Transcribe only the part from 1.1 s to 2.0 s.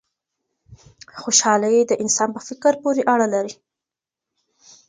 خوشحالي د